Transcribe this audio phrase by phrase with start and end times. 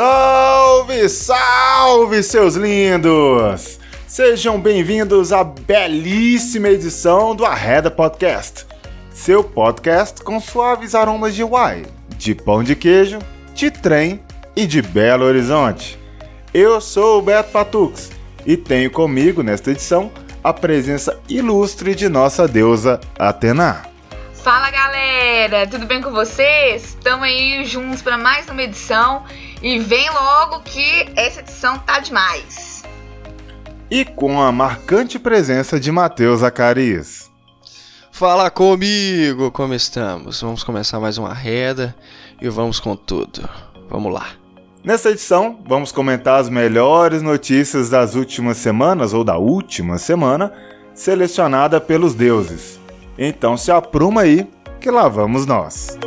[0.00, 3.78] Salve, salve, seus lindos!
[4.08, 8.66] Sejam bem-vindos à belíssima edição do Arreda Podcast,
[9.12, 11.86] seu podcast com suaves aromas de wine,
[12.16, 13.18] de pão de queijo,
[13.54, 14.18] de trem
[14.56, 15.98] e de Belo Horizonte.
[16.54, 18.10] Eu sou o Beto Patux
[18.46, 20.10] e tenho comigo nesta edição
[20.42, 23.82] a presença ilustre de nossa deusa Atena.
[24.42, 26.84] Fala galera, tudo bem com vocês?
[26.84, 29.26] Estamos aí juntos para mais uma edição
[29.62, 32.82] e vem logo que essa edição tá demais.
[33.90, 37.30] E com a marcante presença de Matheus Zacarias.
[38.12, 40.40] Fala comigo, como estamos?
[40.40, 41.94] Vamos começar mais uma reda
[42.40, 43.48] e vamos com tudo.
[43.88, 44.28] Vamos lá.
[44.84, 50.52] Nessa edição, vamos comentar as melhores notícias das últimas semanas ou da última semana,
[50.94, 52.78] selecionada pelos deuses.
[53.18, 54.46] Então se apruma aí,
[54.80, 55.98] que lá vamos nós.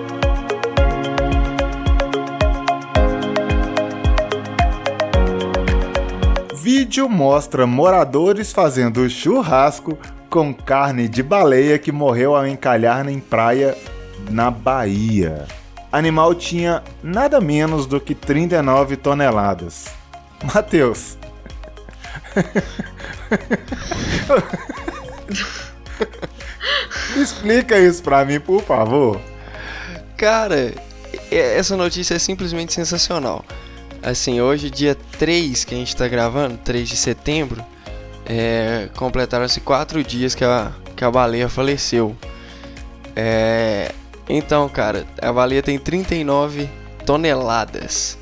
[6.64, 9.98] Vídeo mostra moradores fazendo churrasco
[10.30, 13.78] com carne de baleia que morreu ao encalhar em praia
[14.30, 15.46] na Bahia.
[15.92, 19.88] Animal tinha nada menos do que 39 toneladas.
[20.56, 21.18] Matheus.
[27.18, 29.20] Explica isso pra mim, por favor.
[30.16, 30.74] Cara,
[31.30, 33.44] essa notícia é simplesmente sensacional.
[34.04, 37.64] Assim, hoje, dia 3 que a gente tá gravando, 3 de setembro,
[38.26, 42.14] é, completaram-se 4 dias que a, que a baleia faleceu.
[43.16, 43.94] É,
[44.28, 46.70] então, cara, a baleia tem 39
[47.06, 48.18] toneladas.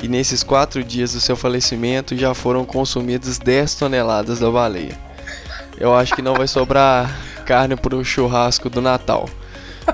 [0.00, 4.96] E nesses 4 dias do seu falecimento já foram consumidas 10 toneladas da baleia.
[5.76, 9.28] Eu acho que não vai sobrar carne pro churrasco do Natal.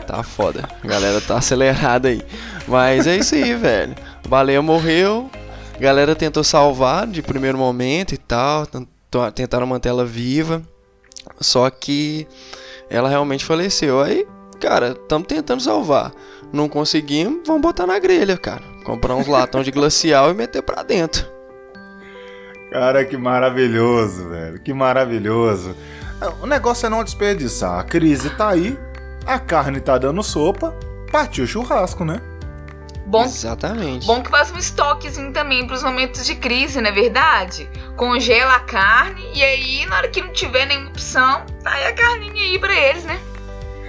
[0.06, 0.68] Tá foda.
[0.82, 2.22] A galera tá acelerada aí.
[2.66, 3.94] Mas é isso aí, velho.
[4.28, 5.30] Baleia morreu.
[5.74, 8.66] A galera tentou salvar de primeiro momento e tal.
[9.34, 10.62] Tentaram manter ela viva.
[11.40, 12.26] Só que
[12.88, 14.00] ela realmente faleceu.
[14.00, 14.26] Aí,
[14.60, 16.12] cara, estamos tentando salvar.
[16.52, 18.62] Não conseguimos, vamos botar na grelha, cara.
[18.84, 21.26] Comprar uns latão de glacial e meter pra dentro.
[22.70, 24.60] Cara, que maravilhoso, velho.
[24.60, 25.74] Que maravilhoso.
[26.40, 27.78] O negócio é não desperdiçar.
[27.78, 28.78] A crise tá aí,
[29.26, 30.74] a carne tá dando sopa,
[31.10, 32.20] partiu o churrasco, né?
[33.06, 34.06] Bom, Exatamente.
[34.06, 37.68] Bom que faça um estoquezinho também para os momentos de crise, não é verdade?
[37.96, 41.92] Congela a carne e aí, na hora que não tiver nenhuma opção, tá aí a
[41.92, 43.20] carninha aí pra eles, né?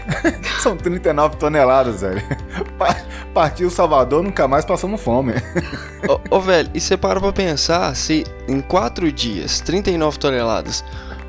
[0.59, 2.21] São 39 toneladas, velho.
[3.33, 5.33] Partiu Salvador, nunca mais passamos fome.
[6.07, 10.83] Ô, ô, velho, e você para pra pensar se em 4 dias, 39 toneladas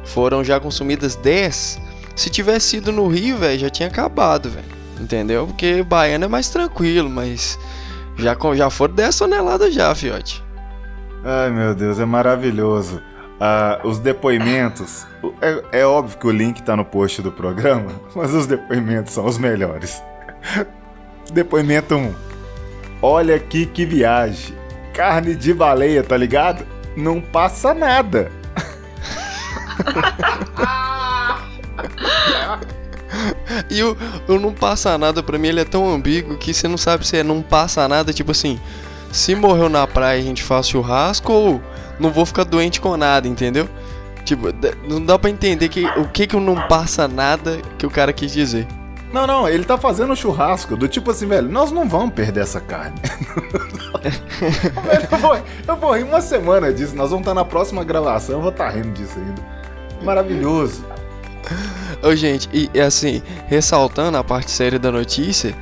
[0.04, 1.80] foram já consumidas 10,
[2.14, 4.66] se tivesse sido no Rio, velho, já tinha acabado, velho.
[5.00, 5.46] Entendeu?
[5.46, 7.58] Porque baiano é mais tranquilo, mas
[8.16, 10.42] já, já foram 10 toneladas já, fiote.
[11.24, 13.02] Ai, meu Deus, é maravilhoso.
[13.40, 15.06] Ah, os depoimentos.
[15.40, 19.24] É, é, óbvio que o link tá no post do programa, mas os depoimentos são
[19.24, 20.02] os melhores.
[21.32, 22.14] Depoimento 1.
[23.00, 24.54] Olha aqui que viagem.
[24.92, 26.66] Carne de baleia, tá ligado?
[26.96, 28.30] Não passa nada.
[33.70, 33.96] e o,
[34.28, 37.16] o não passa nada pra mim, ele é tão ambíguo que você não sabe se
[37.16, 38.58] é não passa nada, tipo assim,
[39.12, 41.62] se morreu na praia a gente faz churrasco ou
[41.98, 43.68] não vou ficar doente com nada, entendeu?
[44.24, 44.48] Tipo,
[44.88, 48.32] não dá pra entender que, o que que não passa nada que o cara quis
[48.32, 48.66] dizer.
[49.12, 52.40] Não, não, ele tá fazendo um churrasco do tipo assim, velho, nós não vamos perder
[52.40, 52.96] essa carne.
[55.12, 55.36] eu, vou,
[55.68, 58.70] eu vou rir uma semana disso, nós vamos estar na próxima gravação, eu vou estar
[58.70, 59.40] rindo disso ainda.
[60.02, 60.84] Maravilhoso.
[62.02, 65.54] Ô, gente, e, e assim, ressaltando a parte séria da notícia,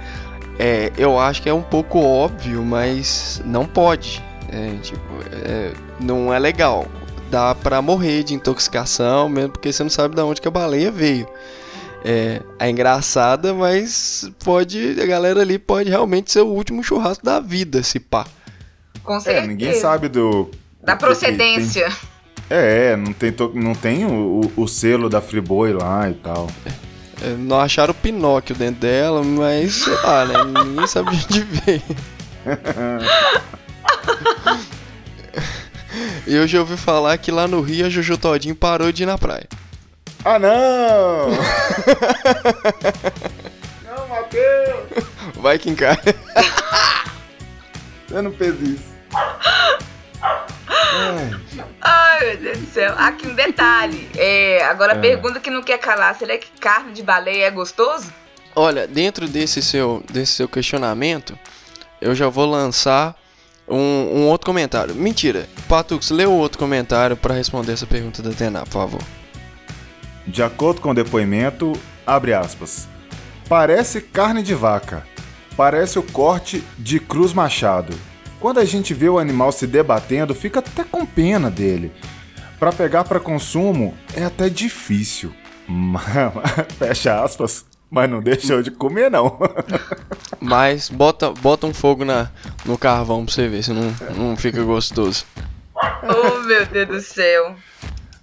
[0.59, 4.23] é, eu acho que é um pouco óbvio, mas não pode.
[4.50, 5.00] É, tipo,
[5.44, 6.87] é, não é legal.
[7.31, 10.90] Dá pra morrer de intoxicação, mesmo porque você não sabe de onde que a baleia
[10.90, 11.26] veio.
[12.05, 15.00] É, é engraçada, mas pode.
[15.00, 18.26] A galera ali pode realmente ser o último churrasco da vida, se pá.
[19.02, 19.44] Com certeza.
[19.44, 20.50] É, ninguém sabe do.
[20.82, 21.88] Da procedência.
[21.88, 22.12] Tem...
[22.54, 26.50] É, não tem, não tem o, o, o, selo da Friboi lá e tal.
[27.22, 30.34] É, não acharam o Pinóquio dentro dela, mas sei lá, né?
[30.62, 31.82] Ninguém sabe de onde veio.
[36.26, 39.06] E hoje eu ouvi falar que lá no Rio a Jojo Todinho parou de ir
[39.06, 39.46] na praia.
[40.25, 41.28] Ah, não!
[43.84, 45.04] não, Matheus!
[45.37, 46.00] Vai que encara.
[48.08, 48.93] Você não fez isso.
[51.81, 52.94] Ai, meu Deus do céu.
[52.96, 54.08] Aqui um detalhe.
[54.17, 55.00] É, agora, a é.
[55.00, 58.12] pergunta que não quer calar: será que carne de baleia é gostoso?
[58.55, 61.38] Olha, dentro desse seu, desse seu questionamento,
[62.00, 63.17] eu já vou lançar
[63.67, 64.94] um, um outro comentário.
[64.94, 65.49] Mentira.
[65.69, 69.02] Patux, lê o outro comentário para responder essa pergunta da Tená, por favor.
[70.26, 71.73] De acordo com o depoimento,
[72.06, 72.88] abre aspas.
[73.49, 75.06] Parece carne de vaca.
[75.56, 77.94] Parece o corte de Cruz Machado.
[78.42, 81.92] Quando a gente vê o animal se debatendo, fica até com pena dele.
[82.58, 85.32] Para pegar para consumo é até difícil.
[86.76, 87.64] Fecha aspas.
[87.88, 89.38] Mas não deixou de comer, não.
[90.42, 92.30] Mas bota, bota um fogo na,
[92.64, 95.24] no carvão pra você ver se não, não fica gostoso.
[96.02, 97.54] Oh, meu Deus do céu.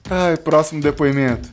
[0.09, 1.47] Ai, próximo depoimento.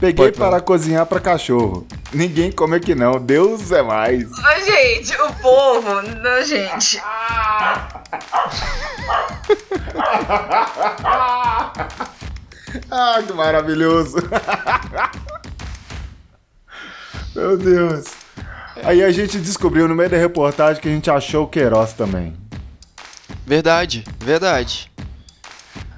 [0.00, 1.86] Peguei Pode para cozinhar para cachorro.
[2.12, 4.28] Ninguém come aqui não, Deus é mais.
[4.64, 6.02] Gente, o povo.
[6.02, 7.00] Não, gente.
[12.90, 14.16] Ah, que maravilhoso.
[17.34, 18.04] Meu Deus.
[18.82, 22.36] Aí a gente descobriu no meio da reportagem que a gente achou o Queiroz também.
[23.46, 24.90] Verdade, verdade.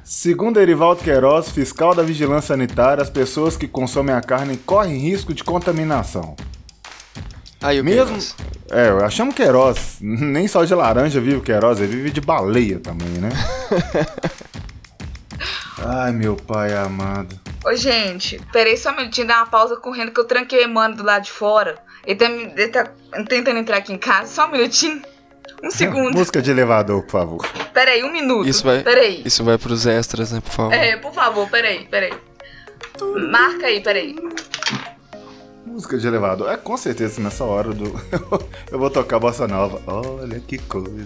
[0.09, 5.35] Segundo Erivaldo Queiroz, fiscal da Vigilância Sanitária, as pessoas que consomem a carne correm risco
[5.35, 6.37] de contaminação.
[7.61, 8.05] Aí o Mesmo.
[8.05, 8.37] Queiroz.
[8.71, 9.99] É, eu achamos Queiroz.
[10.01, 13.31] Nem só de laranja vive o Queiroz, ele vive de baleia também, né?
[15.85, 17.37] Ai, meu pai amado.
[17.65, 20.95] Ô, gente, peraí só um minutinho, dá uma pausa correndo que eu tranquei o mano
[20.95, 21.83] do lado de fora.
[22.07, 22.93] Ele tá, ele tá
[23.29, 24.33] tentando entrar aqui em casa.
[24.33, 25.03] Só um minutinho.
[25.63, 26.17] Um segundo.
[26.17, 27.47] Música de elevador, por favor.
[27.73, 28.49] Peraí, um minuto.
[28.49, 29.23] Isso vai, Peraí.
[29.25, 30.73] isso vai pros extras, né, por favor.
[30.75, 32.13] É, por favor, peraí, peraí.
[33.31, 34.17] Marca aí, peraí.
[35.67, 36.51] Música de elevador.
[36.51, 37.85] É com certeza nessa hora do.
[38.71, 39.83] eu vou tocar bossa nova.
[39.87, 40.89] Olha que coisa.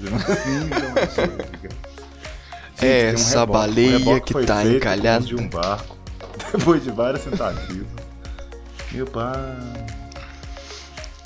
[2.81, 3.58] Gente, tem um Essa reboque.
[3.58, 5.25] Baleia reboque que foi tá feito encalhada.
[5.25, 5.97] de um barco.
[6.56, 7.87] Depois de várias tentativas.
[8.93, 9.56] Meu pai.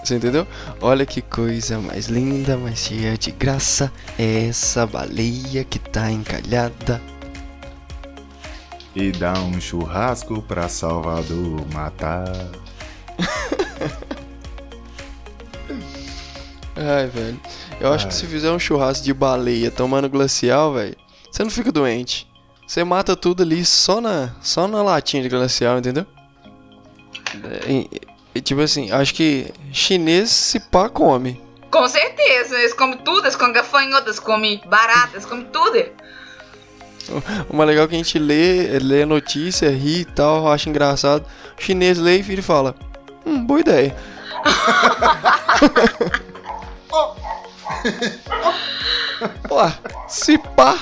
[0.05, 0.47] Você entendeu?
[0.83, 3.91] Olha que coisa mais linda, mais cheia de graça.
[4.19, 7.01] Essa baleia que tá encalhada.
[8.95, 12.31] E dá um churrasco pra Salvador matar.
[16.77, 17.41] Ai, velho.
[17.81, 18.11] Eu acho Ai.
[18.11, 20.97] que se fizer um churrasco de baleia tomando glacial, velho,
[21.33, 22.29] você não fica doente.
[22.67, 26.07] Você mata tudo ali só na, só na latinha de glacial, entendeu?
[27.43, 28.05] É,
[28.41, 31.41] tipo assim, acho que chinês se pá come.
[31.71, 35.85] Com certeza, eles comem tudo, eles comem gafanhotas, comem baratas, comem tudo.
[37.49, 40.69] O mais legal é que a gente lê, lê a notícia, ri e tal, acha
[40.69, 41.25] engraçado.
[41.59, 42.75] O chinês lê e vira e fala:
[43.27, 43.95] Hum, boa ideia.
[49.49, 49.71] Pô,
[50.09, 50.79] se pá.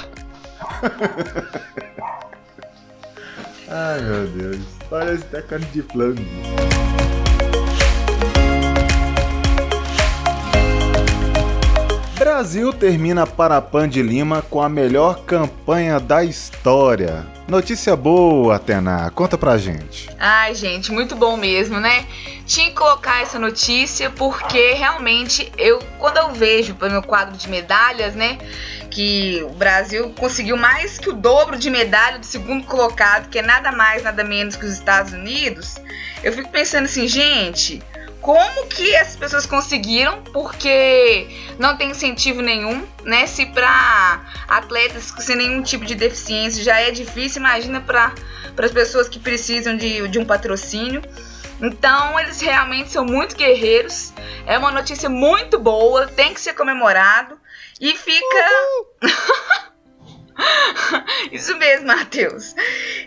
[3.69, 4.59] Ai meu Deus.
[4.91, 6.23] Parece até carne de flango.
[12.23, 17.27] Brasil termina Parapan de Lima com a melhor campanha da história.
[17.49, 19.11] Notícia boa, Atena.
[19.11, 20.09] Conta pra gente.
[20.21, 22.07] Ai, gente, muito bom mesmo, né?
[22.47, 27.49] Tinha que colocar essa notícia porque realmente eu, quando eu vejo pelo meu quadro de
[27.49, 28.39] medalhas, né,
[28.89, 33.43] que o Brasil conseguiu mais que o dobro de medalha do segundo colocado, que é
[33.43, 35.75] nada mais, nada menos que os Estados Unidos,
[36.23, 37.83] eu fico pensando assim, gente,
[38.23, 40.23] como que essas pessoas conseguiram?
[40.33, 43.27] Porque não tem incentivo nenhum, né?
[43.27, 48.15] Se para atletas sem nenhum tipo de deficiência já é difícil, imagina para
[48.57, 51.03] as pessoas que precisam de, de um patrocínio.
[51.61, 54.13] Então, eles realmente são muito guerreiros.
[54.47, 57.39] É uma notícia muito boa, tem que ser comemorado.
[57.81, 58.47] E fica.
[61.31, 62.55] Isso mesmo, Matheus.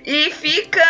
[0.05, 0.81] E fica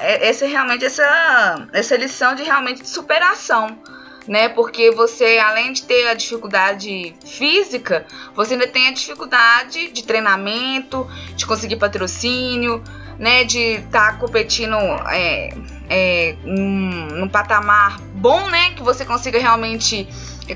[0.00, 3.78] é- essa realmente essa essa lição de realmente de superação,
[4.26, 4.48] né?
[4.48, 11.08] Porque você além de ter a dificuldade física, você ainda tem a dificuldade de treinamento,
[11.34, 12.82] de conseguir patrocínio,
[13.18, 13.44] né?
[13.44, 14.76] De estar competindo
[15.10, 15.50] é,
[15.88, 18.72] é, num, num patamar bom, né?
[18.74, 20.06] Que você consiga realmente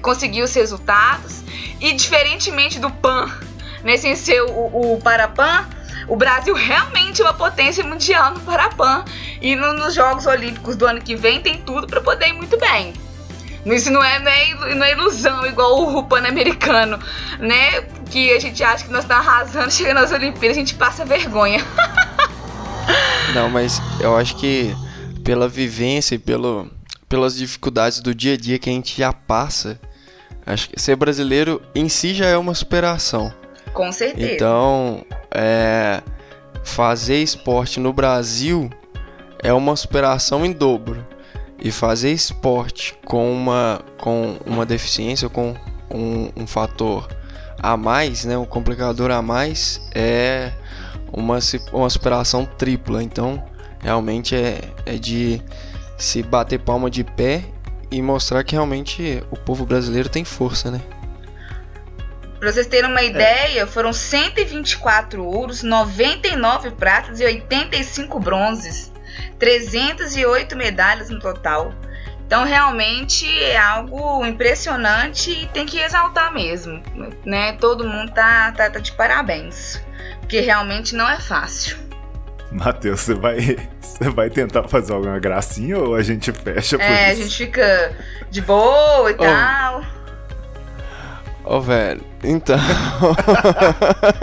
[0.01, 1.43] conseguir os resultados.
[1.81, 3.29] E diferentemente do PAN,
[3.99, 5.67] Sem ser o, o Parapan,
[6.09, 9.05] o Brasil realmente é uma potência mundial no Parapan.
[9.41, 12.57] E no- nos Jogos Olímpicos do ano que vem tem tudo para poder ir muito
[12.59, 12.93] bem.
[13.67, 16.99] Isso não é, é, não é ilusão igual o Pan-Americano,
[17.39, 17.83] né?
[18.11, 21.65] Que a gente acha que nós estamos arrasando, chega nas Olimpíadas, a gente passa vergonha.
[23.35, 24.75] Não, mas eu acho que
[25.25, 26.69] pela vivência e pelo,
[27.09, 29.81] pelas dificuldades do dia a dia que a gente já passa,
[30.45, 33.33] acho que ser brasileiro em si já é uma superação.
[33.73, 34.33] Com certeza.
[34.33, 36.03] Então, é,
[36.63, 38.71] fazer esporte no Brasil
[39.43, 41.07] é uma superação em dobro.
[41.59, 45.55] E fazer esporte com uma, com uma deficiência, com
[45.89, 47.09] um, um fator
[47.63, 50.53] a mais, né, um complicador a mais é
[51.13, 51.39] uma,
[51.73, 53.03] uma superação tripla.
[53.03, 53.43] Então,
[53.81, 55.41] realmente é, é de
[55.97, 57.45] se bater palma de pé
[57.91, 60.81] e mostrar que realmente o povo brasileiro tem força, né?
[62.43, 68.93] Pra vocês terem uma ideia, foram 124 ouros, 99 pratas e 85 bronzes.
[69.39, 71.73] 308 medalhas no total.
[72.27, 76.83] Então, realmente é algo impressionante e tem que exaltar mesmo,
[77.25, 77.53] né?
[77.61, 79.81] Todo mundo tá, tá, tá de parabéns,
[80.19, 81.77] porque realmente não é fácil.
[82.51, 83.39] Matheus, você vai,
[83.81, 87.21] você vai tentar fazer alguma gracinha ou a gente fecha por É, isso?
[87.21, 87.97] a gente fica
[88.33, 89.17] de boa e Oh.
[89.19, 89.85] tal.
[91.45, 92.57] Ô, velho, então.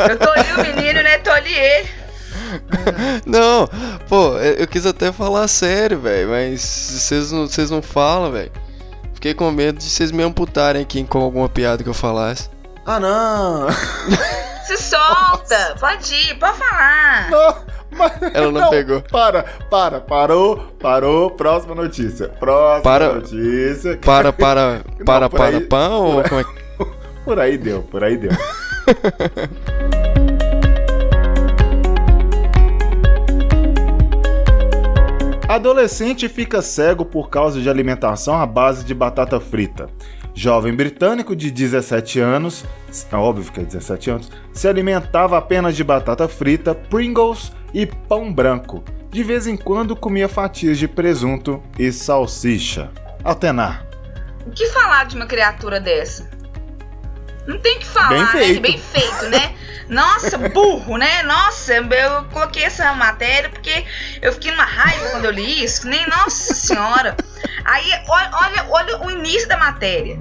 [0.10, 1.18] Eu tô ali o menino, né?
[1.20, 1.90] Tô ali ele.
[3.26, 3.68] não,
[4.08, 8.52] pô, eu quis até falar sério, velho, mas vocês não, vocês não falam, velho.
[9.14, 12.50] Fiquei com medo de vocês me amputarem aqui com alguma piada que eu falasse.
[12.86, 13.68] Ah, não!
[14.66, 17.30] Se solta, pode ir, pode falar.
[17.30, 17.56] Não,
[17.92, 19.02] mas- Ela não pegou.
[19.02, 21.32] Para, para, parou, parou.
[21.32, 22.30] Próxima notícia.
[22.30, 23.14] Próxima Para.
[23.14, 23.98] notícia.
[23.98, 26.18] Para, para, para, por para, aí- pão?
[26.18, 26.69] Ou como é que.
[27.30, 28.32] Por aí deu, por aí deu.
[35.48, 39.88] Adolescente fica cego por causa de alimentação à base de batata frita.
[40.34, 42.66] Jovem britânico de 17 anos,
[43.12, 48.34] é óbvio que é 17 anos, se alimentava apenas de batata frita, Pringles e pão
[48.34, 48.84] branco.
[49.12, 52.90] De vez em quando comia fatias de presunto e salsicha.
[53.24, 53.86] Altenar.
[54.48, 56.39] O que falar de uma criatura dessa?
[57.48, 58.32] Não tem o que falar, Bem né?
[58.32, 58.62] feito.
[58.62, 59.56] Bem feito, né?
[59.90, 61.24] Nossa, burro, né?
[61.24, 63.84] Nossa, eu coloquei essa matéria porque
[64.22, 65.88] eu fiquei numa raiva quando eu li isso.
[65.88, 67.18] Nem, nossa senhora.
[67.66, 70.20] Aí, olha, olha, olha o início da matéria.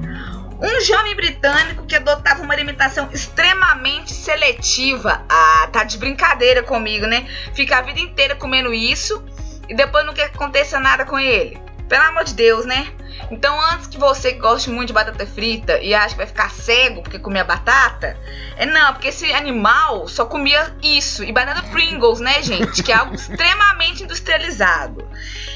[0.61, 5.23] Um jovem britânico que adotava uma alimentação extremamente seletiva.
[5.29, 7.29] Ah, tá de brincadeira comigo, né?
[7.55, 9.23] Fica a vida inteira comendo isso
[9.69, 11.61] e depois não quer que aconteça nada com ele.
[11.89, 12.93] Pelo amor de Deus, né?
[13.31, 17.03] Então, antes que você goste muito de batata frita e acha que vai ficar cego
[17.03, 18.17] porque comia batata,
[18.57, 21.25] é não, porque esse animal só comia isso.
[21.25, 22.83] E batata Pringles, né, gente?
[22.83, 25.07] Que é algo extremamente industrializado.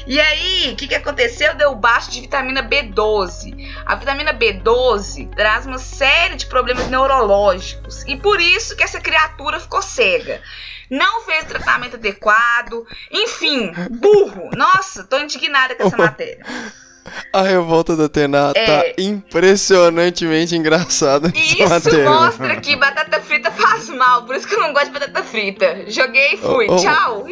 [0.05, 1.55] E aí, o que, que aconteceu?
[1.55, 3.53] Deu baixo de vitamina B12.
[3.85, 8.03] A vitamina B12 traz uma série de problemas neurológicos.
[8.07, 10.41] E por isso que essa criatura ficou cega.
[10.97, 12.85] Não fez tratamento adequado.
[13.11, 14.49] Enfim, burro.
[14.55, 16.45] Nossa, tô indignada com essa matéria.
[17.33, 18.65] A revolta da Atena É.
[18.65, 22.09] tá impressionantemente engraçada isso matéria.
[22.09, 25.83] mostra que batata frita faz mal, por isso que eu não gosto de batata frita.
[25.87, 26.67] Joguei e fui.
[26.69, 26.77] Ô, ô.
[26.77, 27.25] Tchau.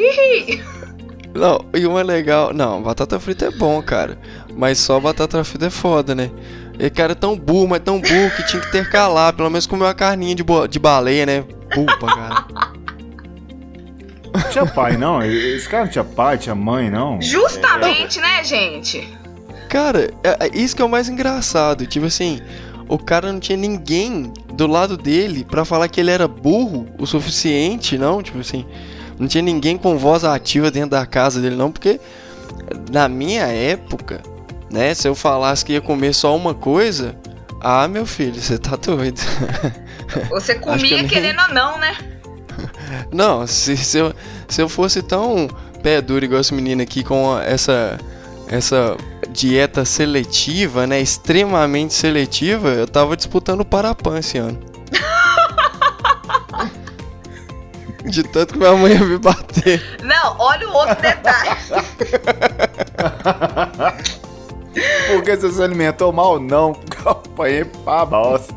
[1.33, 2.53] Não, e uma legal.
[2.53, 4.19] Não, batata frita é bom, cara.
[4.53, 6.29] Mas só batata frita é foda, né?
[6.77, 9.31] E cara é tão burro, mas tão burro que tinha que ter calar.
[9.33, 11.45] Pelo menos comer uma carninha de, bo- de baleia, né?
[11.73, 12.45] Pupa, cara.
[14.51, 15.21] Tinha pai, não?
[15.23, 17.21] Esse cara não tinha pai, tinha mãe, não?
[17.21, 19.07] Justamente, né, gente?
[19.69, 21.85] Cara, é, é isso que é o mais engraçado.
[21.85, 22.39] Tipo assim,
[22.87, 27.05] o cara não tinha ninguém do lado dele pra falar que ele era burro o
[27.05, 28.21] suficiente, não?
[28.21, 28.65] Tipo assim,
[29.19, 31.99] não tinha ninguém com voz ativa dentro da casa dele, não, porque
[32.91, 34.21] na minha época,
[34.69, 37.15] né, se eu falasse que ia comer só uma coisa,
[37.61, 39.19] ah, meu filho, você tá doido.
[40.29, 41.95] Você comia nem- querendo ou não, né?
[43.11, 44.13] Não, se, se, eu,
[44.47, 45.47] se eu fosse tão
[45.81, 47.97] pé duro igual esse menino aqui com essa,
[48.47, 48.95] essa
[49.29, 51.01] dieta seletiva, né?
[51.01, 54.59] Extremamente seletiva, eu tava disputando o Parapan esse ano.
[58.05, 59.99] De tanto que minha mãe ia me bater.
[60.03, 61.51] Não, olha o outro detalhe.
[65.07, 66.73] Porque você se alimentou mal, não.
[66.73, 68.53] Porque eu apanhei pra bosta.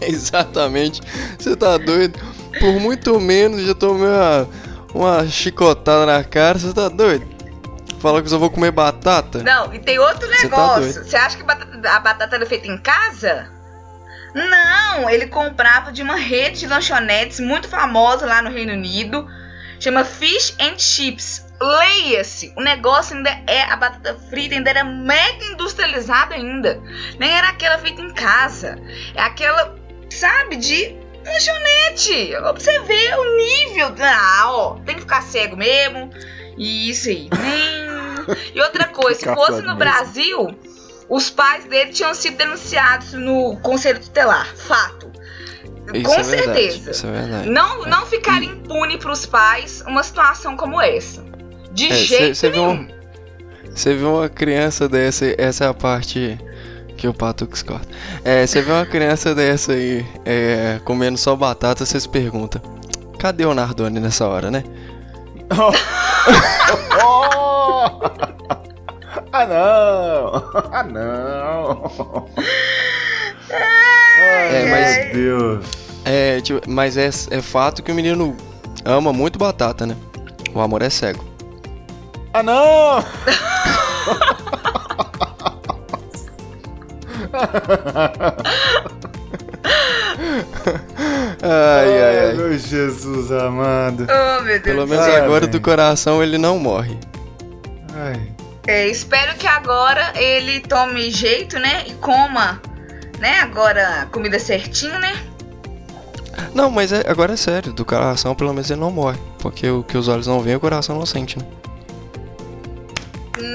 [0.00, 1.02] Exatamente.
[1.38, 2.18] Você tá doido?
[2.60, 4.48] Por muito menos já tomei uma,
[4.94, 6.58] uma chicotada na cara.
[6.58, 7.26] Você tá doido?
[8.00, 9.42] Fala que eu só vou comer batata?
[9.42, 11.04] Não, e tem outro Você tá negócio.
[11.04, 11.44] Você acha que
[11.88, 13.50] a batata era feita em casa?
[14.34, 19.26] Não, ele comprava de uma rede de lanchonetes muito famosa lá no Reino Unido,
[19.80, 21.46] chama Fish and Chips.
[21.58, 26.78] Leia-se, o negócio ainda é a batata frita, ainda era mega industrializada ainda.
[27.18, 28.78] Nem era aquela feita em casa.
[29.14, 29.74] É aquela,
[30.10, 30.94] sabe, de
[31.26, 32.30] lanchonete.
[32.30, 33.94] Pra você ver o nível.
[34.00, 36.10] Ah, ó, tem que ficar cego mesmo.
[36.56, 37.28] E isso aí.
[37.40, 37.86] Nem...
[38.54, 39.76] E outra coisa, se fosse no.
[39.76, 40.48] Brasil,
[41.08, 44.52] os pais dele tinham sido denunciados no Conselho Tutelar.
[44.56, 45.12] Fato.
[45.94, 46.90] Isso Com é verdade, certeza.
[46.90, 47.48] Isso é verdade.
[47.50, 51.24] Não, não ficar impune pros pais uma situação como essa.
[51.70, 52.88] De É, cê- jeito cê viu nenhum.
[53.70, 56.36] Você vê uma criança dessa, essa é a parte
[56.96, 57.86] que o Patux corta.
[58.24, 62.62] É, você vê uma criança dessa aí é, comendo só batata, você se pergunta:
[63.18, 64.64] cadê o Nardone nessa hora, né?
[67.00, 68.00] Oh!
[69.32, 70.42] Ah não!
[70.72, 72.26] Ah não!
[73.50, 75.66] Ai, É, mas- meu Deus!
[76.04, 78.36] É, tipo, mas é, é fato que o menino
[78.84, 79.96] ama muito batata, né?
[80.54, 81.24] O amor é cego.
[82.32, 83.04] Ah não!
[91.42, 92.34] Ai, ai, ai.
[92.34, 94.06] meu Jesus amado.
[94.10, 94.62] Oh, meu Deus.
[94.62, 96.98] Pelo menos Ai, agora do coração ele não morre.
[97.94, 98.32] Ai.
[98.66, 101.84] É, espero que agora ele tome jeito, né?
[101.86, 102.60] E coma,
[103.20, 103.40] né?
[103.40, 105.14] Agora comida certinho, né?
[106.54, 109.18] Não, mas é- agora é sério, do coração pelo menos ele não morre.
[109.38, 111.44] Porque o que os olhos não veem, o coração não sente, né?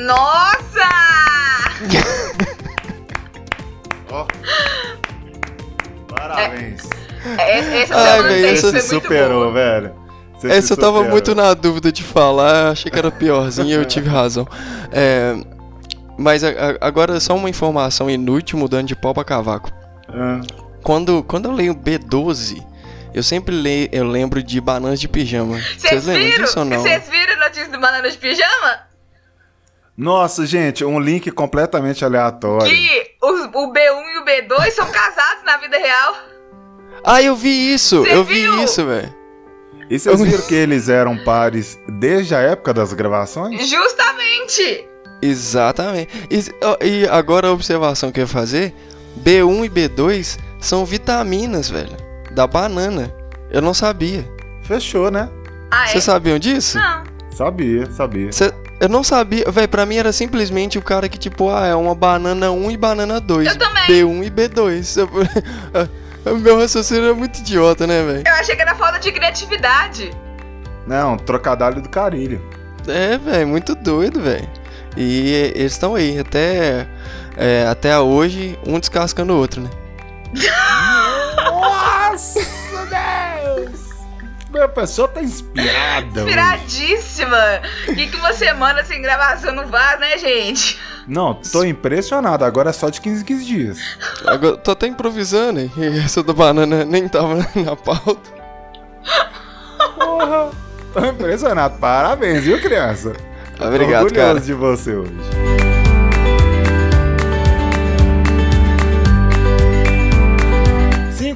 [0.05, 0.89] Nossa!
[6.27, 6.81] Parabéns.
[7.37, 9.93] É, Essa Ai, semana velho, dele essa Você foi se muito superou, velho.
[10.35, 11.11] Você se Essa eu tava superou.
[11.11, 14.47] muito na dúvida de falar, achei que era piorzinho e eu tive razão.
[14.91, 15.35] É,
[16.17, 19.71] mas a- a- agora só uma informação inútil mudando de pau pra cavaco.
[20.09, 20.41] Ah,
[20.83, 22.59] Quando, quando eu leio B12,
[23.13, 25.59] eu sempre leio, eu lembro de bananas de pijama.
[25.77, 26.81] Vocês lembram disso ou não?
[26.81, 28.79] Vocês viram a notícia do Banana de Pijama?
[30.01, 32.67] Nossa, gente, um link completamente aleatório.
[32.67, 36.15] Que os- o B1 e o B2 são casados na vida real.
[37.03, 38.01] Ah, eu vi isso!
[38.03, 38.63] Você eu vi viu?
[38.63, 39.13] isso, velho.
[39.89, 43.67] E vocês viram que eles eram pares desde a época das gravações?
[43.69, 44.87] Justamente.
[45.21, 46.09] Exatamente.
[46.31, 48.73] E, e agora a observação que eu ia fazer:
[49.23, 51.95] B1 e B2 são vitaminas, velho.
[52.31, 53.13] Da banana.
[53.51, 54.25] Eu não sabia.
[54.63, 55.29] Fechou, né?
[55.69, 55.87] Ah, é?
[55.89, 56.77] Vocês sabiam disso?
[56.79, 57.03] Não.
[57.33, 58.31] Sabia, sabia.
[58.31, 59.67] Cê- eu não sabia, velho.
[59.69, 63.19] Pra mim era simplesmente o cara que, tipo, ah, é uma banana 1 e banana
[63.19, 63.47] 2.
[63.47, 63.87] Eu também.
[63.87, 65.89] B1 e B2.
[66.23, 68.23] O meu raciocínio é muito idiota, né, velho?
[68.27, 70.11] Eu achei que era falta de criatividade.
[70.85, 72.39] Não, trocadilho do carilho.
[72.87, 74.47] É, velho, muito doido, velho.
[74.95, 76.85] E eles estão aí, até,
[77.35, 79.69] é, até hoje, um descascando o outro, né?
[81.35, 82.39] Nossa,
[84.59, 86.21] a pessoa tá inspirada.
[86.21, 87.61] Inspiradíssima.
[87.87, 90.79] O que, que uma semana sem gravação no VAR, né, gente?
[91.07, 92.43] Não, tô impressionado.
[92.45, 93.79] Agora é só de 15 em 15 dias.
[94.25, 95.71] Agora, tô até improvisando, hein?
[95.77, 98.41] E essa da banana nem tava na pauta.
[99.95, 100.51] Porra!
[100.93, 101.77] Tô impressionado.
[101.79, 103.13] Parabéns, viu, criança?
[103.59, 104.39] Obrigado, Orgulhoso cara.
[104.39, 105.60] de você hoje.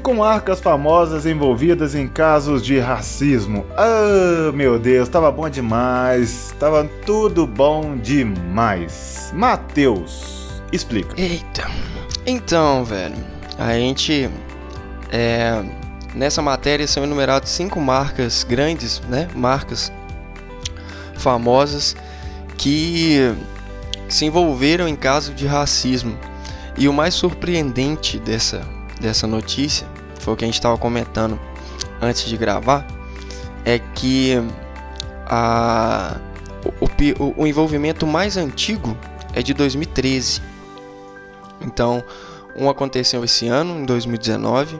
[0.05, 3.65] Cinco marcas famosas envolvidas em casos de racismo.
[3.75, 6.53] Ah, meu Deus, tava bom demais.
[6.59, 9.31] Tava tudo bom demais.
[9.33, 11.19] Matheus, explica.
[11.19, 11.67] Eita.
[12.23, 13.15] Então, velho,
[13.57, 14.29] a gente.
[15.11, 15.63] É,
[16.13, 19.27] nessa matéria são enumeradas cinco marcas grandes, né?
[19.33, 19.91] Marcas
[21.15, 21.95] famosas
[22.59, 23.35] que
[24.07, 26.15] se envolveram em caso de racismo.
[26.77, 28.61] E o mais surpreendente dessa,
[29.01, 29.94] dessa notícia,
[30.25, 31.39] foi o que a gente estava comentando
[32.01, 32.85] antes de gravar,
[33.63, 34.33] é que
[35.27, 36.19] a,
[36.81, 38.97] o, o o envolvimento mais antigo
[39.33, 40.41] é de 2013.
[41.61, 42.03] Então,
[42.57, 44.79] um aconteceu esse ano, em 2019,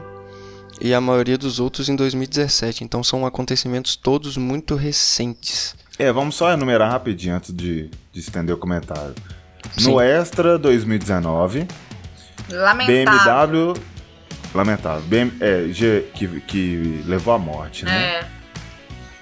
[0.80, 2.82] e a maioria dos outros em 2017.
[2.82, 5.76] Então, são acontecimentos todos muito recentes.
[5.96, 9.14] É, vamos só enumerar rapidinho antes de, de estender o comentário.
[9.78, 9.92] Sim.
[9.92, 11.68] No Extra 2019,
[12.50, 13.74] Lamentável.
[13.74, 13.95] BMW.
[14.56, 15.02] Lamentável.
[15.02, 18.20] BM, é, G, que, que levou à morte, né?
[18.20, 18.26] É.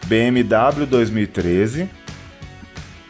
[0.06, 1.88] BMW 2013.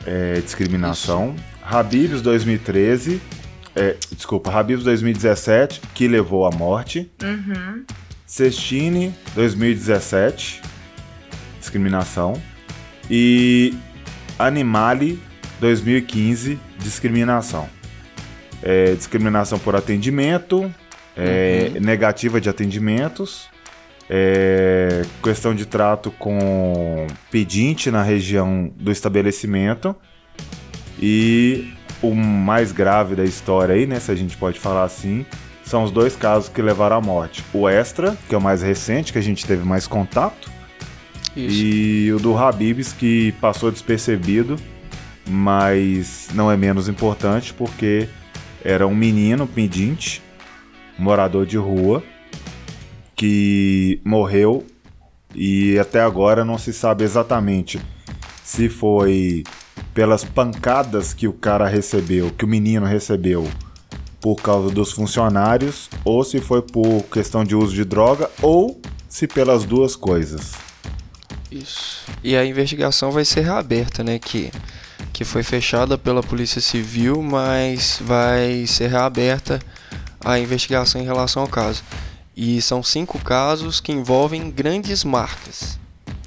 [0.07, 1.35] É, discriminação.
[1.63, 3.21] Habibs 2013.
[3.77, 7.11] É, desculpa, Habibs 2017, que levou à morte.
[7.23, 7.85] Uhum.
[8.25, 10.63] Sestine 2017,
[11.59, 12.41] discriminação.
[13.11, 13.75] E
[14.39, 15.21] Animale
[15.61, 17.69] 2015, discriminação.
[18.63, 20.73] É, discriminação por atendimento,
[21.17, 23.49] é, negativa de atendimentos,
[24.09, 29.95] é, questão de trato com pedinte na região do estabelecimento
[31.01, 31.73] e
[32.03, 35.25] o mais grave da história aí, né, se a gente pode falar assim,
[35.65, 37.43] são os dois casos que levaram à morte.
[37.53, 40.51] O Extra, que é o mais recente, que a gente teve mais contato,
[41.35, 41.63] Isso.
[41.63, 44.57] e o do Habibs, que passou despercebido,
[45.27, 48.09] mas não é menos importante porque
[48.63, 50.23] era um menino pedinte,
[50.99, 52.03] morador de rua,
[53.17, 54.67] que morreu
[55.35, 57.81] e até agora não se sabe exatamente
[58.43, 59.43] se foi
[59.93, 63.49] pelas pancadas que o cara recebeu, que o menino recebeu
[64.21, 69.27] por causa dos funcionários, ou se foi por questão de uso de droga, ou se
[69.27, 70.53] pelas duas coisas.
[71.51, 72.05] Isso.
[72.23, 74.19] E a investigação vai ser reaberta, né?
[74.19, 74.51] Que,
[75.13, 79.61] que foi fechada pela Polícia Civil, mas vai ser reaberta
[80.25, 81.83] a investigação em relação ao caso.
[82.37, 85.79] E são cinco casos que envolvem grandes marcas.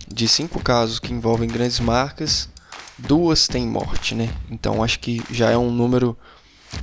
[0.08, 2.50] De cinco casos que envolvem grandes marcas,
[2.98, 4.30] duas têm morte, né?
[4.50, 6.18] Então acho que já é um número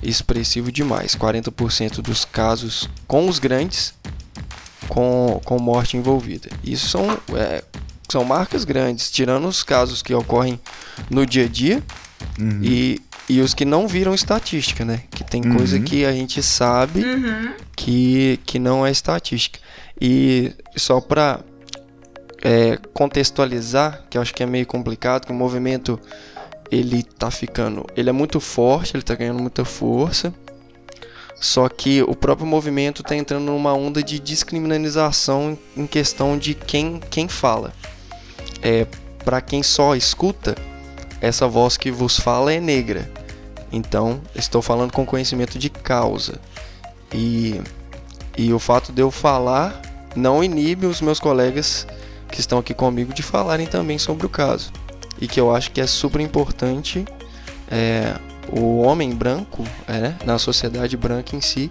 [0.03, 1.15] expressivo demais.
[1.15, 3.95] 40% dos casos com os grandes
[4.89, 6.49] com, com morte envolvida.
[6.63, 7.65] Isso são, é,
[8.09, 10.61] são marcas grandes, tirando os casos que ocorrem
[11.11, 11.83] no dia a dia
[12.39, 12.61] uhum.
[12.63, 15.03] e, e os que não viram estatística, né?
[15.11, 15.57] Que tem uhum.
[15.57, 17.55] coisa que a gente sabe uhum.
[17.75, 19.59] que, que não é estatística.
[20.01, 21.41] E só para
[22.43, 25.99] é, contextualizar, que eu acho que é meio complicado, que o movimento
[26.71, 30.33] ele tá ficando, ele é muito forte, ele tá ganhando muita força.
[31.41, 37.01] Só que o próprio movimento está entrando numa onda de descriminalização em questão de quem,
[37.11, 37.73] quem fala.
[38.63, 38.87] É,
[39.25, 40.55] para quem só escuta,
[41.21, 43.11] essa voz que vos fala é negra.
[43.75, 46.41] Então, estou falando com conhecimento de causa.
[47.13, 47.61] E,
[48.39, 49.83] e o fato de eu falar
[50.15, 51.85] não inibe os meus colegas
[52.31, 54.73] que estão aqui comigo de falarem também sobre o caso.
[55.21, 57.05] E que eu acho que é super importante
[57.69, 58.17] é,
[58.49, 61.69] o homem branco, é, né, na sociedade branca em si,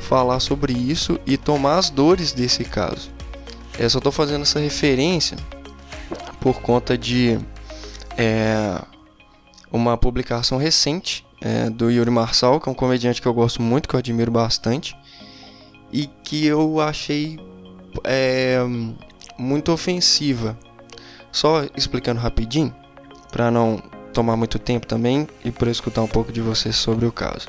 [0.00, 3.10] falar sobre isso e tomar as dores desse caso.
[3.78, 5.36] Eu só estou fazendo essa referência
[6.40, 7.38] por conta de
[8.16, 8.80] é,
[9.70, 13.88] uma publicação recente é, do Yuri Marçal, que é um comediante que eu gosto muito,
[13.88, 14.96] que eu admiro bastante,
[15.92, 17.38] e que eu achei
[18.04, 18.58] é,
[19.38, 20.58] muito ofensiva.
[21.30, 22.74] Só explicando rapidinho,
[23.30, 27.12] para não tomar muito tempo também e para escutar um pouco de você sobre o
[27.12, 27.48] caso.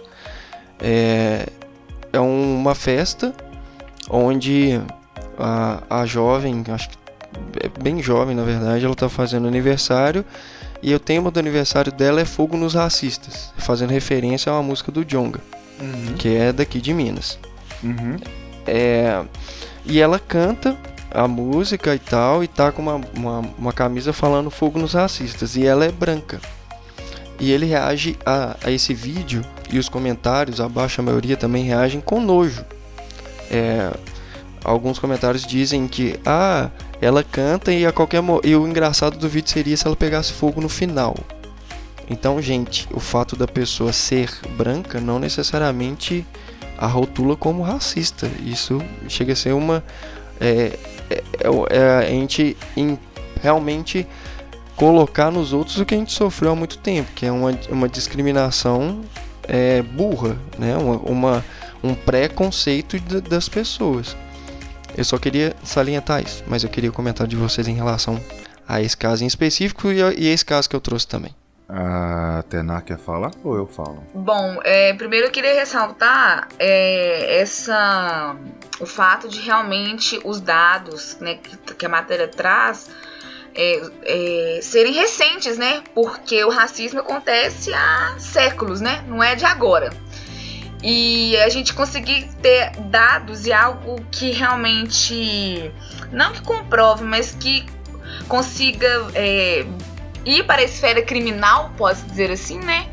[0.79, 1.47] É,
[2.11, 3.33] é uma festa
[4.09, 4.79] onde
[5.37, 6.97] a, a jovem, acho que
[7.63, 10.25] é bem jovem na verdade, ela está fazendo aniversário
[10.81, 14.91] e o tema do aniversário dela é Fogo nos Racistas, fazendo referência a uma música
[14.91, 15.41] do Jonga,
[15.79, 16.15] uhum.
[16.17, 17.37] que é daqui de Minas.
[17.83, 18.17] Uhum.
[18.65, 19.21] É,
[19.85, 20.77] e ela canta
[21.11, 25.55] a música e tal, e tá com uma, uma, uma, camisa falando fogo nos racistas,
[25.55, 26.39] e ela é branca.
[27.39, 31.99] E ele reage a, a esse vídeo, e os comentários, abaixo a maioria também reagem
[31.99, 32.63] com nojo.
[33.49, 33.91] É,
[34.63, 36.69] alguns comentários dizem que, ah,
[37.01, 40.59] ela canta e a qualquer e o engraçado do vídeo seria se ela pegasse fogo
[40.61, 41.15] no final.
[42.09, 46.25] Então, gente, o fato da pessoa ser branca não necessariamente
[46.77, 48.29] a rotula como racista.
[48.43, 49.83] Isso chega a ser uma
[50.39, 50.77] é,
[51.09, 52.57] é, é, é a gente
[53.41, 54.07] realmente
[54.75, 57.89] colocar nos outros o que a gente sofreu há muito tempo, que é uma, uma
[57.89, 59.01] discriminação
[59.47, 60.75] é, burra, né?
[60.77, 61.45] uma, uma
[61.83, 64.15] um preconceito das pessoas.
[64.99, 68.21] Eu só queria salientar isso, mas eu queria o comentário de vocês em relação
[68.67, 71.33] a esse caso em específico e a, e a esse caso que eu trouxe também.
[71.69, 74.03] A Tená quer falar ou eu falo?
[74.13, 78.35] Bom, é, primeiro eu queria ressaltar é, essa,
[78.81, 82.89] o fato de realmente os dados né, que, que a matéria traz
[83.55, 85.81] é, é, serem recentes, né?
[85.95, 89.01] Porque o racismo acontece há séculos, né?
[89.07, 89.91] Não é de agora.
[90.81, 95.71] E a gente conseguir ter dados e algo que realmente
[96.11, 97.65] não que comprove, mas que
[98.27, 99.65] consiga é,
[100.25, 102.87] ir para a esfera criminal, posso dizer assim, né?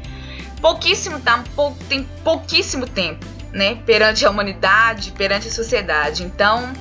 [0.60, 1.44] Pouquíssimo tá,
[1.88, 3.78] tem pouquíssimo tempo, né?
[3.86, 6.24] Perante a humanidade, perante a sociedade.
[6.24, 6.72] Então,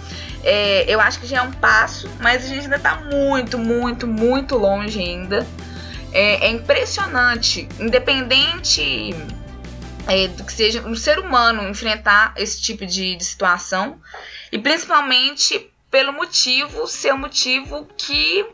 [0.43, 4.07] é, eu acho que já é um passo, mas a gente ainda está muito, muito,
[4.07, 5.45] muito longe ainda.
[6.11, 9.13] É, é impressionante, independente
[10.07, 13.99] é, do que seja um ser humano enfrentar esse tipo de, de situação
[14.51, 18.45] e principalmente pelo motivo ser um motivo que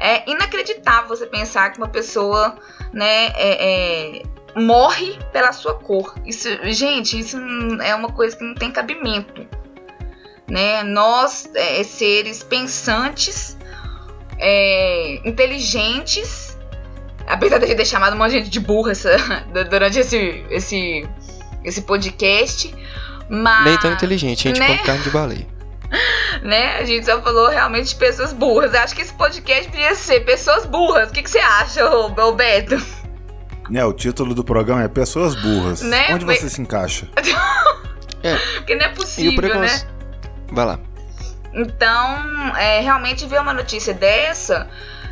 [0.00, 2.56] é inacreditável você pensar que uma pessoa,
[2.92, 4.22] né, é, é,
[4.54, 6.14] morre pela sua cor.
[6.24, 7.36] Isso, gente, isso
[7.82, 9.46] é uma coisa que não tem cabimento.
[10.48, 10.82] Né?
[10.82, 13.56] Nós, é, seres pensantes,
[14.38, 16.47] é, inteligentes,
[17.28, 19.16] apesar de a gente ter chamado uma gente de burra essa,
[19.70, 21.08] durante esse, esse,
[21.64, 22.74] esse podcast,
[23.28, 23.64] mas...
[23.64, 24.66] Nem tão inteligente, a gente né?
[24.66, 25.58] come carne de baleia
[26.42, 26.76] né?
[26.78, 28.74] A gente só falou realmente de pessoas burras.
[28.74, 31.10] Acho que esse podcast podia ser pessoas burras.
[31.10, 32.80] O que, que você acha, Roberto?
[33.72, 35.82] É, o título do programa é Pessoas Burras.
[35.82, 36.14] Né?
[36.14, 37.08] Onde você se encaixa?
[38.22, 38.36] é.
[38.56, 39.82] Porque não é possível, né?
[40.50, 40.80] Vai lá.
[41.52, 44.68] Então, é, realmente ver uma notícia dessa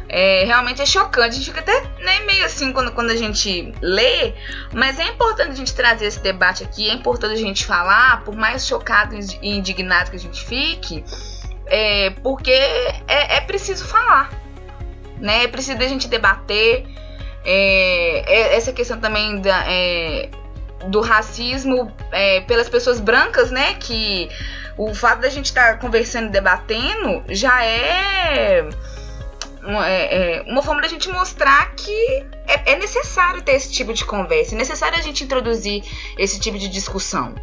[0.09, 1.29] é, realmente é chocante.
[1.29, 4.35] A gente fica até né, meio assim quando, quando a gente lê,
[4.73, 8.35] mas é importante a gente trazer esse debate aqui, é importante a gente falar, por
[8.37, 11.05] mais chocado e indignado que a gente fique,
[11.67, 14.31] é, porque é, é preciso falar,
[15.19, 15.45] né?
[15.45, 16.87] É preciso a gente debater.
[17.49, 20.29] É, é, essa questão também da, é,
[20.89, 23.75] do racismo é, pelas pessoas brancas, né?
[23.75, 24.29] Que
[24.77, 28.69] o fato da gente estar tá conversando e debatendo já é
[29.67, 33.93] uma, é, é, uma forma da gente mostrar que é, é, necessário ter esse tipo
[33.93, 35.83] de conversa, é necessário a gente introduzir
[36.17, 37.35] esse tipo de discussão.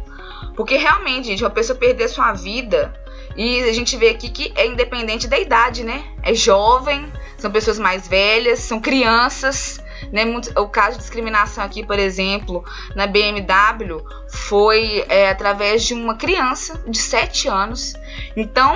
[0.56, 2.92] Porque realmente, gente, uma pessoa perder sua vida,
[3.36, 6.04] e a gente vê aqui que é independente da idade, né?
[6.22, 9.80] É jovem, são pessoas mais velhas, são crianças,
[10.12, 10.24] né?
[10.56, 12.64] O caso de discriminação aqui, por exemplo,
[12.94, 17.94] na BMW, foi é, através de uma criança de 7 anos.
[18.36, 18.74] Então,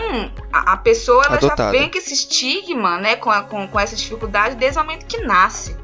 [0.53, 3.17] a, a pessoa ela já vem com esse estigma, né?
[3.17, 5.77] Com, a, com, com essa dificuldade desde o momento que nasce.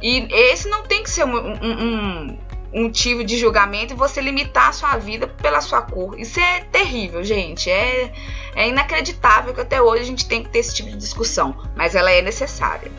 [0.00, 2.38] E esse não tem que ser um, um,
[2.72, 6.18] um motivo de julgamento e você limitar a sua vida pela sua cor.
[6.18, 7.70] Isso é terrível, gente.
[7.70, 8.12] É,
[8.54, 11.94] é inacreditável que até hoje a gente tem que ter esse tipo de discussão, mas
[11.94, 12.90] ela é necessária.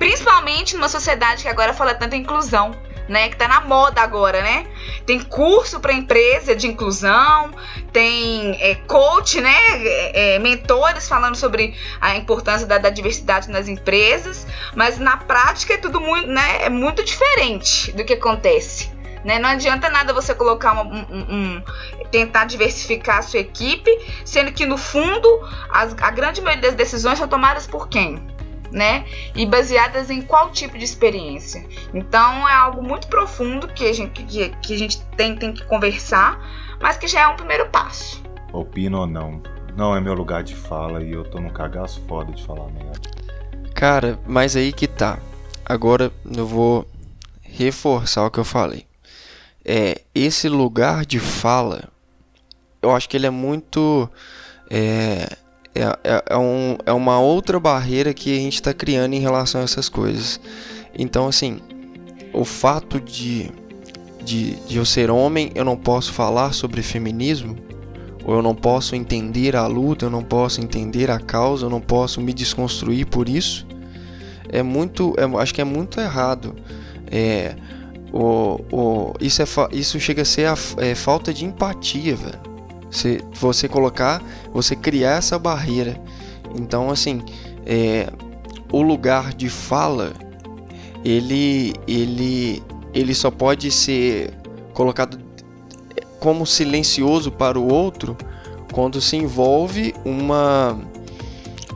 [0.00, 2.74] Principalmente numa sociedade que agora fala tanto em inclusão,
[3.06, 3.28] né?
[3.28, 4.66] Que tá na moda agora, né?
[5.04, 7.50] Tem curso para empresa de inclusão,
[7.92, 9.54] tem é, coach, né?
[9.84, 15.74] É, é, mentores falando sobre a importância da, da, diversidade nas empresas, mas na prática
[15.74, 16.64] é tudo muito, né?
[16.64, 18.90] É muito diferente do que acontece.
[19.22, 19.38] Né?
[19.38, 21.62] Não adianta nada você colocar uma, um, um,
[22.10, 23.90] tentar diversificar a sua equipe,
[24.24, 25.28] sendo que no fundo
[25.70, 28.18] as, a grande maioria das decisões são tomadas por quem?
[28.70, 29.04] Né?
[29.34, 31.64] E baseadas em qual tipo de experiência.
[31.92, 35.64] Então é algo muito profundo que a gente, que, que a gente tem, tem que
[35.64, 36.40] conversar,
[36.80, 38.22] mas que já é um primeiro passo.
[38.52, 39.42] Opino ou não.
[39.76, 43.00] Não é meu lugar de fala e eu tô num cagaço foda de falar merda.
[43.74, 45.18] Cara, mas aí que tá.
[45.64, 46.86] Agora eu vou
[47.42, 48.86] reforçar o que eu falei.
[49.64, 51.88] É, esse lugar de fala,
[52.82, 54.10] eu acho que ele é muito
[54.68, 55.36] é,
[55.74, 59.60] é, é, é, um, é uma outra barreira que a gente está criando em relação
[59.60, 60.40] a essas coisas.
[60.98, 61.60] Então, assim,
[62.32, 63.50] o fato de,
[64.24, 67.56] de, de eu ser homem, eu não posso falar sobre feminismo,
[68.24, 71.80] ou eu não posso entender a luta, eu não posso entender a causa, eu não
[71.80, 73.66] posso me desconstruir por isso,
[74.48, 76.56] é muito, é, acho que é muito errado.
[77.10, 77.54] É,
[78.12, 82.49] o, o, isso, é, isso chega a ser a, é, falta de empatia, velho.
[82.90, 84.22] Você, você colocar,
[84.52, 86.00] você criar essa barreira.
[86.58, 87.22] Então, assim,
[87.64, 88.10] é,
[88.72, 90.12] o lugar de fala,
[91.04, 94.32] ele, ele, ele só pode ser
[94.74, 95.18] colocado
[96.18, 98.16] como silencioso para o outro
[98.72, 100.78] quando se envolve uma,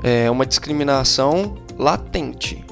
[0.03, 2.64] é, uma discriminação latente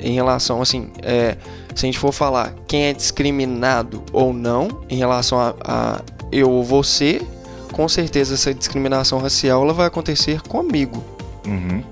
[0.00, 1.36] em relação, assim, é,
[1.74, 6.00] se a gente for falar quem é discriminado ou não em relação a, a
[6.32, 7.20] eu ou você,
[7.72, 11.02] com certeza essa discriminação racial ela vai acontecer comigo.
[11.46, 11.82] Uhum.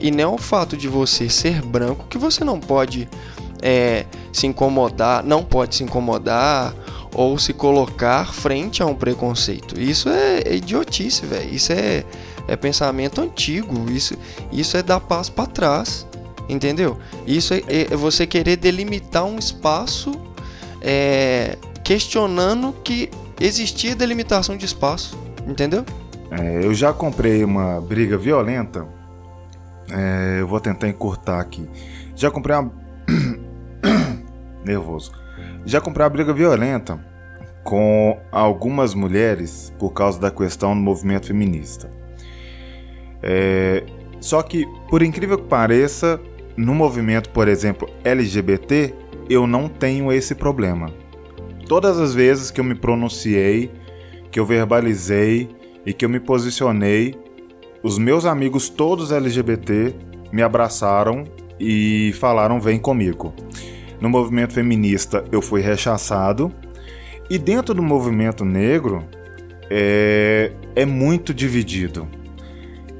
[0.00, 3.08] E não é o fato de você ser branco que você não pode
[3.60, 6.74] é, se incomodar, não pode se incomodar
[7.14, 9.80] ou se colocar frente a um preconceito.
[9.80, 11.52] Isso é, é idiotice, velho.
[11.52, 12.04] Isso é,
[12.46, 13.90] é pensamento antigo.
[13.90, 14.16] Isso,
[14.52, 16.06] isso é dar passo para trás,
[16.48, 16.98] entendeu?
[17.26, 20.12] Isso é, é, você querer delimitar um espaço
[20.80, 25.16] é, questionando que existia delimitação de espaço.
[25.48, 25.84] Entendeu?
[26.30, 28.86] É, eu já comprei uma briga violenta.
[29.90, 31.66] É, eu vou tentar encurtar aqui.
[32.14, 32.70] Já comprei uma.
[34.62, 35.12] Nervoso.
[35.64, 37.02] Já comprei uma briga violenta
[37.64, 41.90] com algumas mulheres por causa da questão do movimento feminista.
[43.22, 43.84] É,
[44.20, 46.20] só que, por incrível que pareça,
[46.56, 48.94] no movimento, por exemplo, LGBT,
[49.30, 50.92] eu não tenho esse problema.
[51.66, 53.70] Todas as vezes que eu me pronunciei
[54.30, 55.48] que eu verbalizei
[55.84, 57.14] e que eu me posicionei,
[57.82, 59.94] os meus amigos todos LGBT
[60.32, 61.24] me abraçaram
[61.58, 63.32] e falaram: vem comigo.
[64.00, 66.52] No movimento feminista eu fui rechaçado
[67.28, 69.04] e dentro do movimento negro
[69.70, 72.08] é, é muito dividido.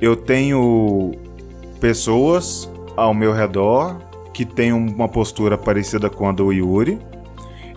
[0.00, 1.12] Eu tenho
[1.80, 3.98] pessoas ao meu redor
[4.34, 6.98] que têm uma postura parecida com a do Yuri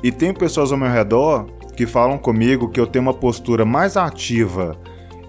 [0.03, 1.47] e tenho pessoas ao meu redor
[1.81, 4.77] que falam comigo que eu tenho uma postura mais ativa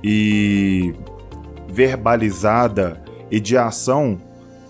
[0.05, 0.95] e
[1.67, 4.21] verbalizada e de ação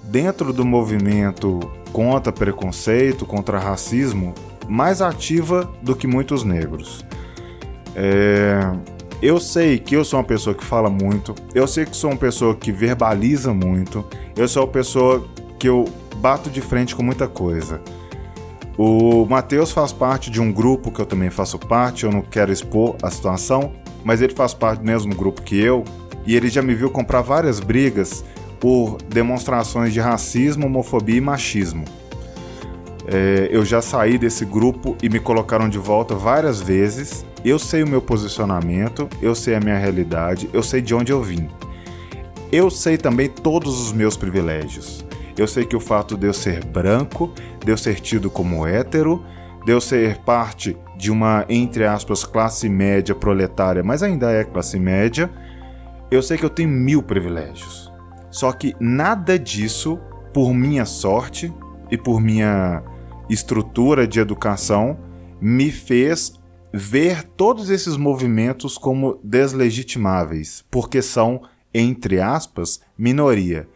[0.05, 1.59] dentro do movimento
[1.93, 4.33] contra preconceito, contra racismo,
[4.69, 7.05] mais ativa do que muitos negros.
[7.97, 8.61] É...
[9.21, 12.17] Eu sei que eu sou uma pessoa que fala muito, eu sei que sou uma
[12.17, 14.05] pessoa que verbaliza muito,
[14.37, 15.85] eu sou uma pessoa que eu
[16.19, 17.81] bato de frente com muita coisa.
[18.77, 22.51] O Matheus faz parte de um grupo que eu também faço parte, eu não quero
[22.51, 25.85] expor a situação, mas ele faz parte do mesmo grupo que eu,
[26.27, 28.25] e ele já me viu comprar várias brigas
[28.59, 31.85] por demonstrações de racismo, homofobia e machismo.
[33.07, 37.27] É, eu já saí desse grupo e me colocaram de volta várias vezes.
[37.45, 41.21] Eu sei o meu posicionamento, eu sei a minha realidade, eu sei de onde eu
[41.21, 41.49] vim.
[42.53, 45.05] Eu sei também todos os meus privilégios.
[45.37, 47.33] Eu sei que o fato de eu ser branco,
[47.65, 49.25] de eu ser tido como hétero,
[49.65, 54.79] de eu ser parte de uma, entre aspas, classe média proletária, mas ainda é classe
[54.79, 55.31] média,
[56.11, 57.91] eu sei que eu tenho mil privilégios.
[58.31, 59.99] Só que nada disso,
[60.33, 61.53] por minha sorte
[61.91, 62.83] e por minha
[63.29, 64.99] estrutura de educação,
[65.41, 66.41] me fez
[66.73, 71.43] ver todos esses movimentos como deslegitimáveis, porque são,
[71.75, 73.69] entre aspas, minoria.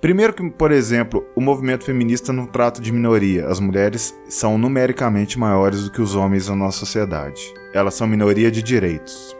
[0.00, 3.46] Primeiro que, por exemplo, o movimento feminista não trata de minoria.
[3.46, 7.52] As mulheres são numericamente maiores do que os homens na nossa sociedade.
[7.74, 9.36] Elas são minoria de direitos.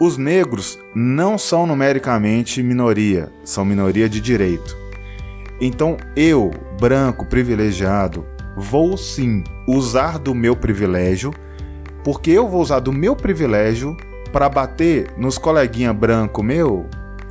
[0.00, 4.76] Os negros não são numericamente minoria, são minoria de direito.
[5.60, 8.24] Então eu, branco, privilegiado,
[8.56, 11.34] vou sim usar do meu privilégio,
[12.04, 13.96] porque eu vou usar do meu privilégio
[14.32, 16.86] para bater nos coleguinha branco meu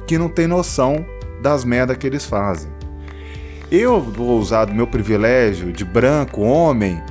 [0.06, 1.06] que não tem noção
[1.42, 2.72] das merdas que eles fazem.
[3.72, 7.02] Eu vou usar do meu privilégio de branco, homem,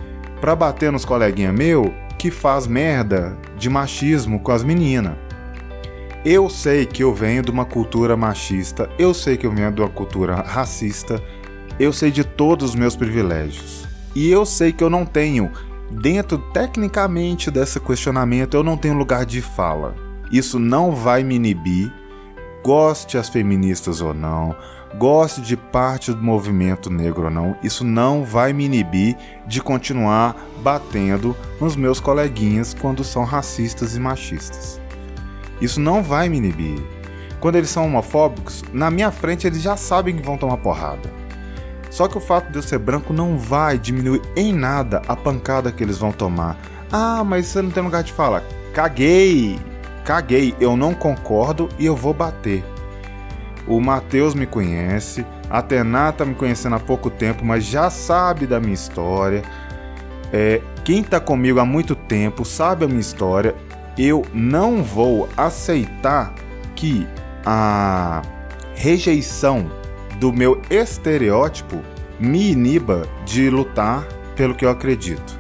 [0.41, 5.15] para bater nos coleguinha meu que faz merda de machismo com as meninas.
[6.25, 9.81] Eu sei que eu venho de uma cultura machista, eu sei que eu venho de
[9.81, 11.23] uma cultura racista,
[11.79, 13.87] eu sei de todos os meus privilégios.
[14.17, 15.49] E eu sei que eu não tenho,
[15.91, 19.95] dentro tecnicamente desse questionamento, eu não tenho lugar de fala.
[20.33, 21.93] Isso não vai me inibir
[22.69, 24.55] goste as feministas ou não,
[24.99, 30.37] goste de parte do movimento negro ou não, isso não vai me inibir de continuar
[30.63, 34.79] batendo nos meus coleguinhas quando são racistas e machistas.
[35.63, 36.79] Isso não vai me inibir.
[37.41, 41.11] Quando eles são homofóbicos, na minha frente eles já sabem que vão tomar porrada.
[41.89, 45.73] Só que o fato de eu ser branco não vai diminuir em nada a pancada
[45.73, 46.55] que eles vão tomar.
[46.93, 48.45] Ah, mas você não tem lugar de fala.
[48.75, 49.59] Caguei!
[50.09, 52.65] Caguei, eu não concordo e eu vou bater.
[53.67, 58.47] O Matheus me conhece, a Tená tá me conhecendo há pouco tempo, mas já sabe
[58.47, 59.43] da minha história.
[60.33, 63.55] É, quem tá comigo há muito tempo sabe a minha história.
[63.99, 66.35] Eu não vou aceitar
[66.75, 67.07] que
[67.45, 68.23] a
[68.75, 69.71] rejeição
[70.19, 71.83] do meu estereótipo
[72.19, 75.39] me iniba de lutar pelo que eu acredito.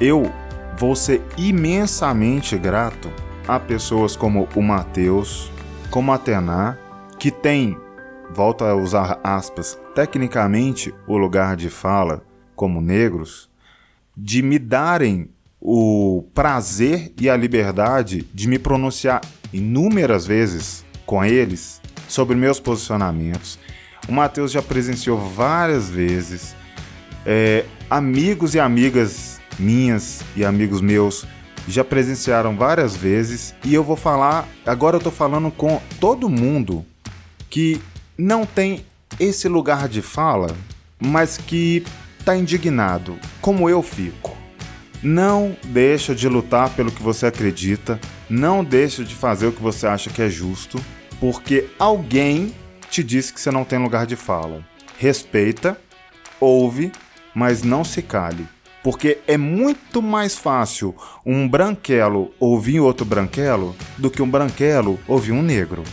[0.00, 0.32] Eu
[0.78, 3.10] vou ser imensamente grato
[3.46, 5.50] há pessoas como o Mateus,
[5.90, 6.76] como a Tená,
[7.18, 7.76] que tem,
[8.30, 12.22] volta a usar aspas, tecnicamente o lugar de fala
[12.54, 13.50] como negros,
[14.16, 19.20] de me darem o prazer e a liberdade de me pronunciar
[19.52, 23.58] inúmeras vezes com eles sobre meus posicionamentos.
[24.08, 26.56] O Matheus já presenciou várias vezes.
[27.24, 31.26] É, amigos e amigas minhas e amigos meus
[31.68, 36.84] já presenciaram várias vezes e eu vou falar, agora eu tô falando com todo mundo
[37.48, 37.80] que
[38.16, 38.84] não tem
[39.20, 40.48] esse lugar de fala,
[40.98, 41.84] mas que
[42.24, 44.36] tá indignado, como eu fico.
[45.02, 49.86] Não deixa de lutar pelo que você acredita, não deixa de fazer o que você
[49.86, 50.82] acha que é justo,
[51.18, 52.54] porque alguém
[52.88, 54.64] te disse que você não tem lugar de fala.
[54.98, 55.76] Respeita,
[56.38, 56.92] ouve,
[57.34, 58.46] mas não se cale.
[58.82, 65.32] Porque é muito mais fácil um branquelo ouvir outro branquelo do que um branquelo ouvir
[65.32, 65.84] um negro.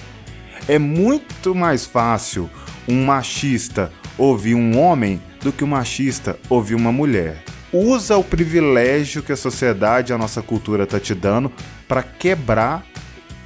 [0.67, 2.49] É muito mais fácil
[2.87, 7.43] um machista ouvir um homem do que um machista ouvir uma mulher.
[7.71, 11.51] Usa o privilégio que a sociedade a nossa cultura está te dando
[11.87, 12.83] para quebrar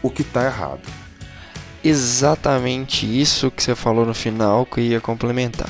[0.01, 0.81] o que está errado.
[1.83, 5.69] Exatamente isso que você falou no final que eu ia complementar.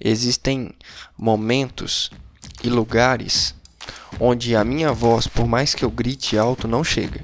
[0.00, 0.70] Existem
[1.18, 2.10] momentos
[2.64, 3.54] e lugares
[4.18, 7.20] onde a minha voz, por mais que eu grite alto, não chega.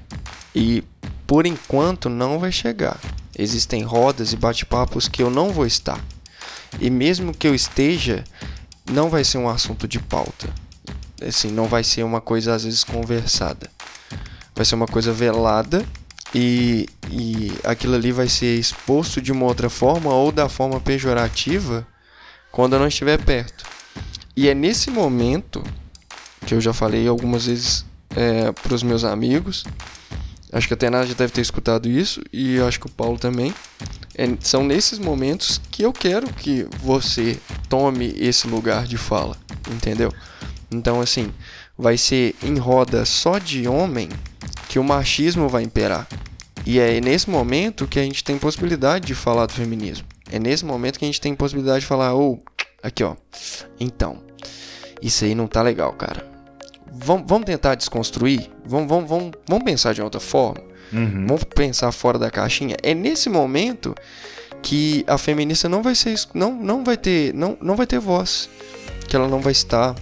[0.55, 0.85] E
[1.27, 2.99] por enquanto não vai chegar.
[3.37, 6.01] Existem rodas e bate-papos que eu não vou estar.
[6.79, 8.25] E mesmo que eu esteja,
[8.91, 10.53] não vai ser um assunto de pauta.
[11.27, 13.71] Assim, não vai ser uma coisa às vezes conversada.
[14.55, 15.85] Vai ser uma coisa velada
[16.35, 21.87] e, e aquilo ali vai ser exposto de uma outra forma ou da forma pejorativa
[22.51, 23.80] quando eu não estiver perto.
[24.37, 25.63] E é nesse momento
[26.47, 27.85] que eu já falei algumas vezes
[28.17, 29.65] é, para os meus amigos.
[30.53, 33.55] Acho que a Tenaz já deve ter escutado isso e acho que o Paulo também.
[34.17, 39.37] é, são nesses momentos que eu quero que você tome esse lugar de fala,
[39.71, 40.13] entendeu?
[40.71, 41.33] Então, assim,
[41.79, 44.09] vai ser em roda só de homem
[44.69, 46.07] que o machismo vai imperar.
[46.67, 50.07] E é nesse momento que a gente tem possibilidade de falar do feminismo.
[50.31, 52.51] É nesse momento que a gente tem possibilidade de falar, ou, oh,
[52.83, 53.15] aqui ó,
[53.79, 54.19] então,
[55.01, 56.29] isso aí não tá legal, cara.
[56.93, 58.51] Vamos, vamos tentar desconstruir?
[58.65, 60.63] Vamos, vamos, vamos, vamos pensar de outra forma?
[60.93, 61.27] Uhum.
[61.27, 62.77] Vamos pensar fora da caixinha?
[62.83, 63.95] É nesse momento
[64.63, 68.49] que a feminista não vai ser não, não vai ter não, não vai ter voz
[69.09, 69.95] que ela não vai estar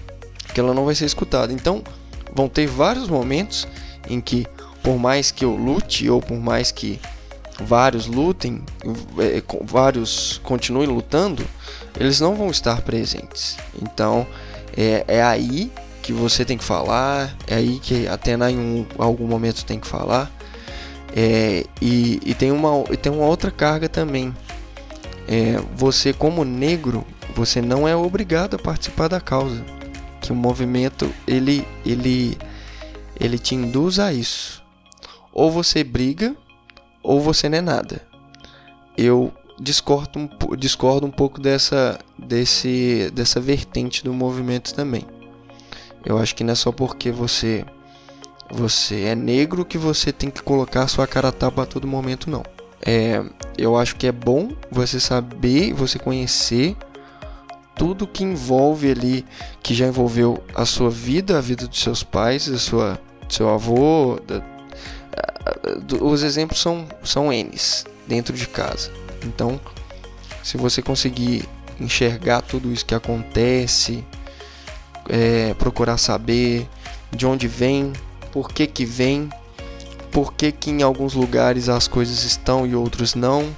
[0.52, 1.82] que ela não vai ser escutada então
[2.34, 3.68] vão ter vários momentos
[4.08, 4.46] em que
[4.82, 6.98] por mais que eu lute ou por mais que
[7.64, 8.62] vários lutem
[9.18, 11.44] é, vários continuem lutando
[11.98, 14.26] eles não vão estar presentes então
[14.76, 19.26] é, é aí que você tem que falar é aí que até em um, algum
[19.26, 20.30] momento tem que falar
[21.16, 24.32] é, e, e, tem uma, e tem uma outra carga também
[25.28, 27.04] é, você como negro,
[27.36, 29.62] você não é obrigado a participar da causa.
[30.22, 32.36] Que o movimento ele ele
[33.20, 34.62] ele te induz a isso.
[35.30, 36.34] Ou você briga,
[37.09, 38.02] ou você não é nada.
[38.96, 45.06] Eu discordo um, discordo um pouco dessa desse dessa vertente do movimento também.
[46.04, 47.64] Eu acho que não é só porque você
[48.50, 52.28] você é negro que você tem que colocar sua cara a tapa a todo momento
[52.28, 52.42] não.
[52.84, 53.24] É,
[53.56, 56.76] eu acho que é bom você saber, você conhecer
[57.74, 59.24] tudo que envolve ali,
[59.62, 64.20] que já envolveu a sua vida, a vida dos seus pais, a sua, seu avô.
[64.26, 64.57] Da,
[66.01, 68.90] os exemplos são, são N's dentro de casa.
[69.24, 69.61] Então,
[70.42, 71.49] se você conseguir
[71.80, 74.05] enxergar tudo isso que acontece,
[75.09, 76.68] é, procurar saber
[77.11, 77.92] de onde vem,
[78.32, 79.28] por que que vem,
[80.12, 83.55] por que, que em alguns lugares as coisas estão e outros não,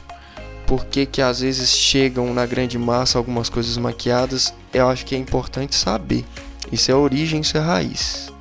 [0.66, 5.16] por que, que às vezes chegam na grande massa algumas coisas maquiadas, eu acho que
[5.16, 6.24] é importante saber.
[6.70, 8.32] Isso é origem, isso é raiz.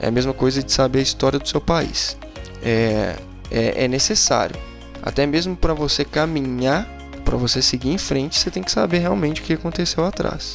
[0.00, 2.17] É a mesma coisa de saber a história do seu país.
[2.62, 3.16] É,
[3.50, 4.56] é, é necessário.
[5.02, 6.86] Até mesmo para você caminhar,
[7.24, 10.54] para você seguir em frente, você tem que saber realmente o que aconteceu atrás.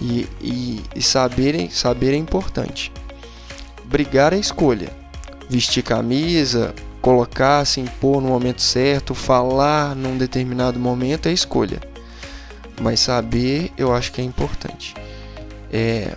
[0.00, 2.92] E, e, e saber, saber é importante.
[3.84, 4.90] Brigar é escolha
[5.48, 11.80] vestir camisa, colocar, se impor no momento certo, falar num determinado momento é escolha.
[12.80, 14.94] Mas saber eu acho que é importante.
[15.72, 16.14] É,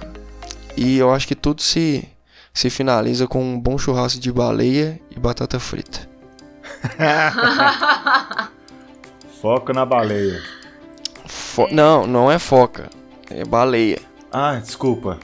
[0.76, 2.08] e eu acho que tudo se,
[2.54, 6.10] se finaliza com um bom churrasco de baleia e batata frita.
[9.42, 10.42] Foca na baleia.
[11.26, 12.90] Fo não, não é foca.
[13.30, 14.00] É baleia.
[14.32, 15.18] Ah, desculpa.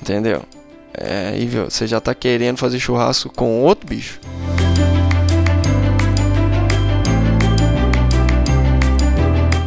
[0.00, 0.44] Entendeu?
[0.94, 4.20] É, aí você já tá querendo fazer churrasco com outro bicho.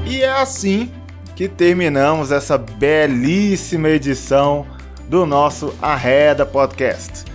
[0.08, 0.92] E é assim
[1.36, 4.66] que terminamos essa belíssima edição
[5.10, 7.26] do nosso Arreda Podcast.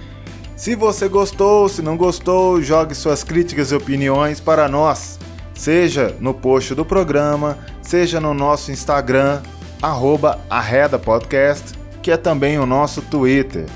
[0.56, 5.18] Se você gostou, se não gostou, jogue suas críticas e opiniões para nós,
[5.52, 9.42] seja no post do programa, seja no nosso Instagram,
[9.82, 13.66] arroba Arreda Podcast, que é também o nosso Twitter.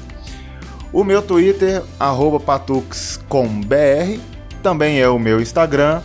[0.92, 1.82] O meu Twitter,
[2.46, 4.20] patuxcombr,
[4.62, 6.02] também é o meu Instagram.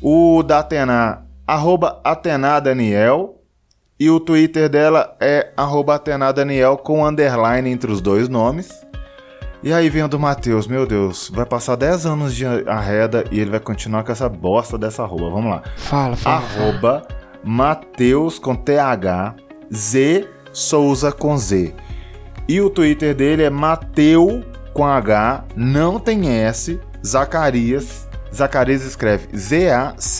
[0.00, 3.41] O da Atena, arroba Atenadaniel.
[4.02, 8.84] E o Twitter dela é Atenadaniel com underline entre os dois nomes.
[9.62, 13.38] E aí vem o do Matheus, meu Deus, vai passar 10 anos de arreda e
[13.38, 15.30] ele vai continuar com essa bosta dessa arroba.
[15.30, 15.62] Vamos lá.
[15.76, 16.38] Fala, fala.
[16.38, 17.06] Arroba
[17.44, 19.36] Matheus com TH,
[19.72, 21.72] Z Souza com Z.
[22.48, 24.42] E o Twitter dele é Mateu
[24.74, 28.08] com H, não tem S, Zacarias.
[28.34, 30.14] Zacarias escreve Z-A-C-H-A-R-I-A-S.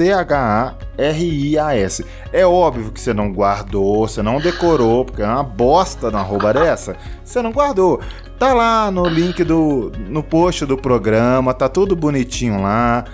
[2.32, 6.52] É óbvio que você não guardou, você não decorou, porque é uma bosta na arroba
[6.52, 6.94] dessa.
[7.24, 8.00] Você não guardou.
[8.38, 9.90] Tá lá no link do.
[10.08, 13.04] no post do programa, tá tudo bonitinho lá.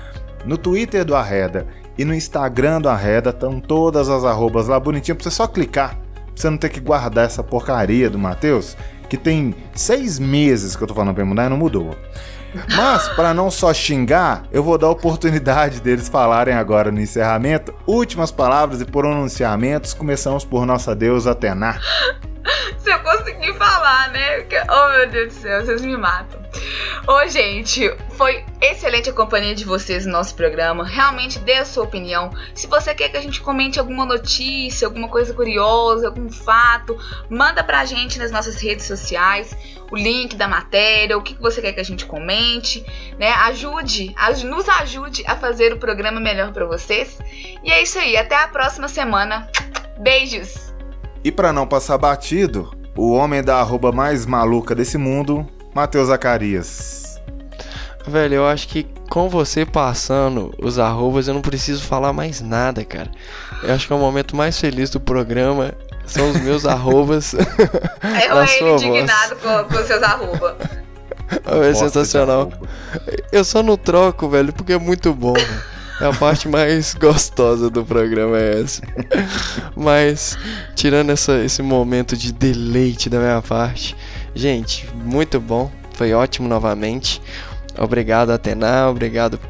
[0.44, 5.16] No Twitter do Arreda e no Instagram do Arreda estão todas as arrobas lá bonitinho
[5.16, 5.96] pra você só clicar.
[5.96, 8.76] Pra você não ter que guardar essa porcaria do Matheus
[9.08, 11.96] que tem seis meses que eu tô falando pra mudar e não mudou.
[12.74, 17.74] Mas, para não só xingar, eu vou dar a oportunidade deles falarem agora no encerramento
[17.86, 19.94] últimas palavras e pronunciamentos.
[19.94, 21.78] Começamos por nossa deusa Atena.
[22.88, 24.46] Se eu conseguir falar, né?
[24.70, 26.40] Oh, meu Deus do céu, vocês me matam.
[27.06, 30.86] Ô, gente, foi excelente a companhia de vocês no nosso programa.
[30.86, 32.30] Realmente dê a sua opinião.
[32.54, 37.62] Se você quer que a gente comente alguma notícia, alguma coisa curiosa, algum fato, manda
[37.62, 39.54] pra gente nas nossas redes sociais
[39.90, 42.82] o link da matéria, o que você quer que a gente comente,
[43.18, 43.32] né?
[43.32, 44.14] Ajude,
[44.46, 47.18] nos ajude a fazer o programa melhor para vocês.
[47.62, 49.46] E é isso aí, até a próxima semana.
[49.98, 50.72] Beijos!
[51.24, 57.20] E para não passar batido, o homem da arroba mais maluca desse mundo, Matheus Zacarias.
[58.04, 62.84] Velho, eu acho que com você passando os arrobas eu não preciso falar mais nada,
[62.84, 63.08] cara.
[63.62, 65.74] Eu acho que é o momento mais feliz do programa.
[66.06, 67.36] São os meus arrobas.
[68.02, 70.56] É o ele indignado com, com seus arrobas.
[71.46, 72.50] É sensacional.
[73.30, 75.36] Eu só não troco, velho, porque é muito bom.
[75.36, 78.82] É a parte mais gostosa do programa é essa.
[79.76, 80.38] Mas,
[80.74, 83.96] tirando essa, esse momento de deleite da minha parte,
[84.34, 85.70] gente, muito bom.
[85.94, 87.20] Foi ótimo novamente.
[87.76, 88.88] Obrigado, Atena.
[88.88, 89.40] Obrigado,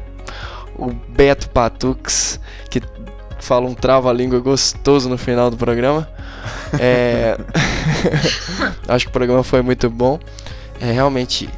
[0.75, 2.39] o Beto Patux,
[2.69, 2.81] que
[3.39, 6.09] fala um trava-língua gostoso no final do programa.
[6.79, 7.37] É...
[8.87, 10.19] Acho que o programa foi muito bom.
[10.81, 11.49] É, realmente,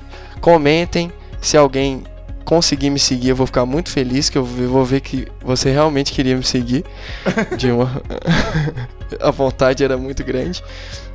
[0.41, 1.11] comentem.
[1.39, 2.03] Se alguém
[2.51, 6.11] conseguir me seguir, eu vou ficar muito feliz, que eu vou ver que você realmente
[6.11, 6.83] queria me seguir.
[7.57, 7.89] De uma...
[9.21, 10.61] a vontade era muito grande.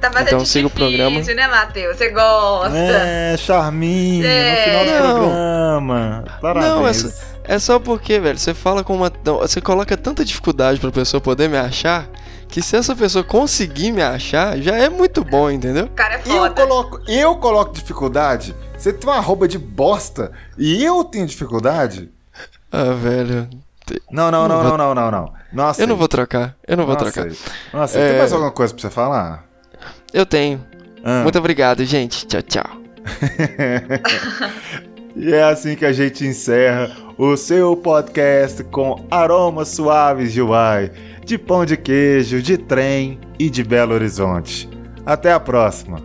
[0.00, 1.20] Tá então siga o programa.
[1.20, 1.98] né, Matheus?
[1.98, 2.74] Você gosta.
[2.74, 4.50] É, charminho, é.
[4.50, 5.18] no final do Não.
[5.18, 6.24] programa.
[6.40, 7.02] Parabéns.
[7.02, 7.12] Não,
[7.44, 9.12] é, é só porque, velho, você fala com uma.
[9.42, 12.08] Você coloca tanta dificuldade pra pessoa poder me achar
[12.48, 15.88] que se essa pessoa conseguir me achar, já é muito bom, entendeu?
[15.94, 16.60] Cara, é foda.
[16.60, 18.54] Eu coloco, eu coloco dificuldade.
[18.76, 22.10] Você tem uma roupa de bosta e eu tenho dificuldade.
[22.70, 23.48] Ah, velho.
[24.10, 25.32] Não, não, não, não, não, não, não.
[25.52, 25.80] Nossa.
[25.80, 26.56] Eu não vou trocar.
[26.66, 27.26] Eu não vou trocar.
[27.72, 28.10] Nossa, é...
[28.10, 29.44] tem mais alguma coisa pra você falar?
[30.12, 30.64] Eu tenho.
[31.04, 31.22] Ah.
[31.22, 32.26] Muito obrigado, gente.
[32.26, 32.70] Tchau, tchau.
[35.18, 40.92] E é assim que a gente encerra o seu podcast com aromas suaves de Uai,
[41.24, 44.68] de pão de queijo, de trem e de Belo Horizonte.
[45.06, 46.02] Até a próxima!